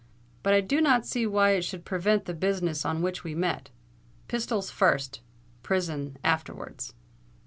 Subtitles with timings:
[0.41, 3.69] "But I do not see why it should prevent the business on which we met.
[4.27, 6.95] Pistols first—prison afterwards."